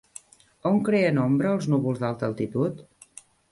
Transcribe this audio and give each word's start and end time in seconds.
On 0.69 0.79
creen 0.87 1.19
ombra 1.25 1.53
els 1.59 1.69
núvols 1.75 2.03
d'alta 2.07 2.29
altitud? 2.31 2.83